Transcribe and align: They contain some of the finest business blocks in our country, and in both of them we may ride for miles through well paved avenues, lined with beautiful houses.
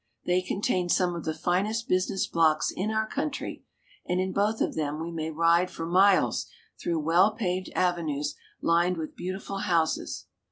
They 0.25 0.41
contain 0.41 0.89
some 0.89 1.13
of 1.13 1.25
the 1.25 1.33
finest 1.35 1.87
business 1.87 2.25
blocks 2.25 2.71
in 2.75 2.89
our 2.89 3.05
country, 3.05 3.63
and 4.03 4.19
in 4.19 4.33
both 4.33 4.59
of 4.59 4.73
them 4.73 4.99
we 4.99 5.11
may 5.11 5.29
ride 5.29 5.69
for 5.69 5.85
miles 5.85 6.47
through 6.81 7.01
well 7.01 7.33
paved 7.35 7.69
avenues, 7.75 8.33
lined 8.63 8.97
with 8.97 9.15
beautiful 9.15 9.59
houses. 9.59 10.25